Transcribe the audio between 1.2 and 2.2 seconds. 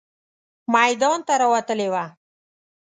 ته راوتلې وه.